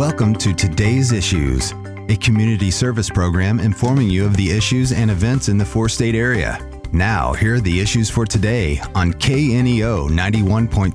[0.00, 1.74] Welcome to Today's Issues,
[2.08, 6.14] a community service program informing you of the issues and events in the four state
[6.14, 6.58] area.
[6.92, 10.90] Now, here are the issues for today on KNEO 91.7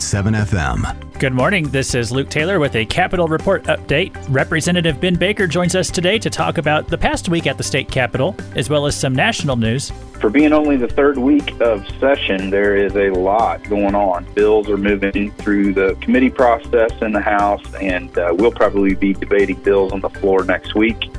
[0.45, 1.19] FM.
[1.19, 1.69] Good morning.
[1.69, 4.13] This is Luke Taylor with a Capitol Report update.
[4.27, 7.89] Representative Ben Baker joins us today to talk about the past week at the state
[7.89, 9.91] capitol, as well as some national news.
[10.19, 14.25] For being only the third week of session, there is a lot going on.
[14.33, 19.13] Bills are moving through the committee process in the House, and uh, we'll probably be
[19.13, 21.09] debating bills on the floor next week.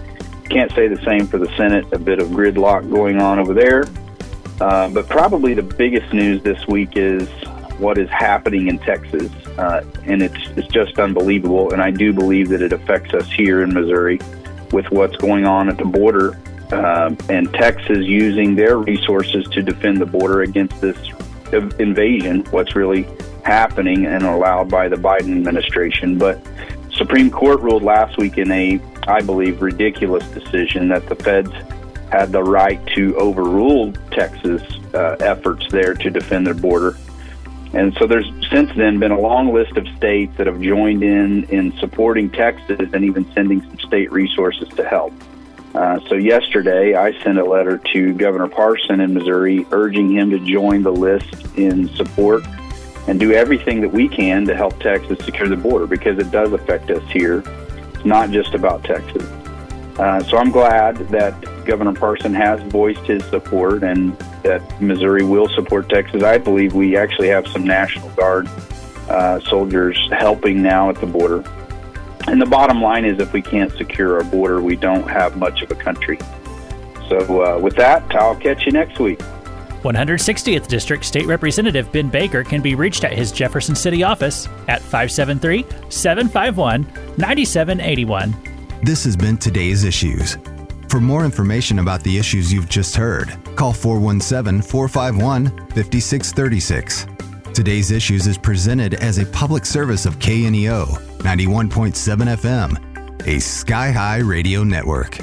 [0.51, 1.91] Can't say the same for the Senate.
[1.93, 3.85] A bit of gridlock going on over there.
[4.61, 7.29] Uh, but probably the biggest news this week is
[7.79, 11.73] what is happening in Texas, uh, and it's it's just unbelievable.
[11.73, 14.19] And I do believe that it affects us here in Missouri
[14.73, 16.41] with what's going on at the border,
[16.73, 20.97] uh, and Texas using their resources to defend the border against this
[21.79, 22.45] invasion.
[22.51, 23.07] What's really
[23.45, 26.41] happening and allowed by the Biden administration, but.
[26.93, 31.51] Supreme Court ruled last week in a, I believe, ridiculous decision that the feds
[32.11, 34.63] had the right to overrule Texas
[34.95, 36.97] uh, efforts there to defend their border
[37.77, 41.45] and so there's since then been a long list of states that have joined in
[41.45, 45.13] in supporting Texas and even sending some state resources to help.
[45.75, 50.39] Uh, so yesterday, I sent a letter to Governor Parson in Missouri urging him to
[50.39, 52.45] join the list in support
[53.09, 56.53] and do everything that we can to help Texas secure the border because it does
[56.53, 57.43] affect us here.
[57.93, 59.23] It's not just about Texas.
[59.99, 61.35] Uh, so I'm glad that
[61.67, 66.23] Governor Parson has voiced his support and that Missouri will support Texas.
[66.23, 68.49] I believe we actually have some National Guard
[69.09, 71.45] uh, soldiers helping now at the border.
[72.27, 75.63] And the bottom line is if we can't secure our border, we don't have much
[75.63, 76.19] of a country.
[77.09, 79.21] So, uh, with that, I'll catch you next week.
[79.83, 84.83] 160th District State Representative Ben Baker can be reached at his Jefferson City office at
[84.83, 86.83] 573 751
[87.17, 88.35] 9781.
[88.83, 90.37] This has been today's issues.
[90.89, 97.07] For more information about the issues you've just heard, call 417 451 5636.
[97.53, 100.87] Today's Issues is presented as a public service of KNEO
[101.19, 105.19] 91.7 FM, a Sky High radio network.